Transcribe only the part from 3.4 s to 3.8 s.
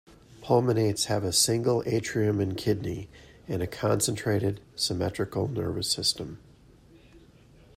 and a